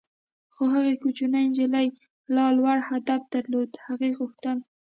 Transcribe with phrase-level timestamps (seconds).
[0.53, 1.87] خو هغې کوچنۍ نجلۍ
[2.35, 4.57] لا لوړ هدف درلود- هغې غوښتل.